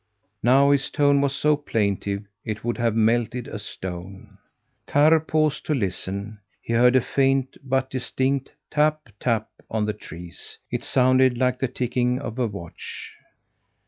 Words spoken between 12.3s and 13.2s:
a watch.